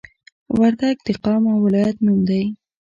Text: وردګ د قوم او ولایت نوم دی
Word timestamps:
وردګ 0.59 0.95
د 1.07 1.09
قوم 1.23 1.43
او 1.51 1.57
ولایت 1.65 1.97
نوم 2.05 2.19
دی 2.29 2.43